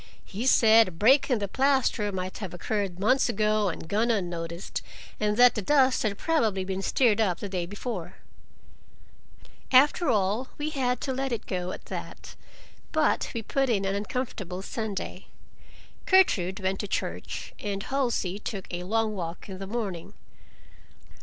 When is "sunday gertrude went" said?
14.63-16.79